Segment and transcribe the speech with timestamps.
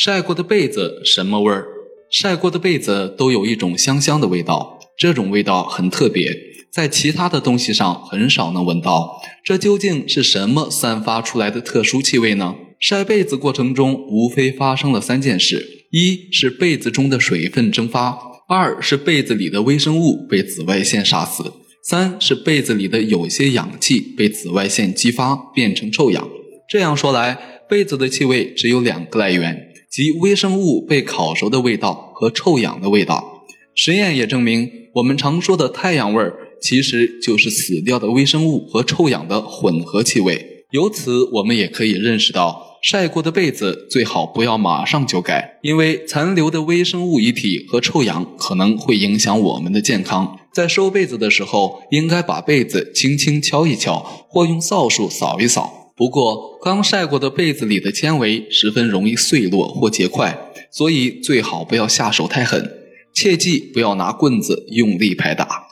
[0.00, 1.66] 晒过的被子什么味儿？
[2.08, 6.32] 晒过的被子都有一种香香的味道，这种味道很特别，
[6.70, 9.20] 在其他的东西上很少能闻到。
[9.44, 12.54] 这究竟是什么散发出来的特殊气味呢？
[12.78, 18.16] 晒被子过程中无非发生了三件事：一是被子中的水分蒸发；
[18.48, 21.42] 二是被子里的微生物被紫外线杀死；
[21.82, 26.28] 三是被子里的有些氧气被紫外线激发变成臭氧。
[26.70, 27.36] 这样说来，
[27.68, 29.64] 被子的气味只有两个来源。
[29.90, 33.44] 即微生物被烤熟的味道和臭氧的味道。
[33.74, 40.64] 实验也证明，我们常说的太阳味儿，其实就是死掉的微生物和臭氧的混合气味。
[40.72, 50.36] 由此，我们也可以认识到，晒过的被子最好不要马上就盖，因为残留的微生物遗体和臭氧可能会影响我们的健康。
[50.52, 55.77] 在收被子的时候，应该把被子轻轻敲一敲，或用扫帚扫一扫。
[55.98, 62.72] 不过，刚晒过的被子里的纤维十分容易碎落或结块，所以最好不要下手太狠，
[63.12, 65.67] 切记不要拿棍子用力拍打。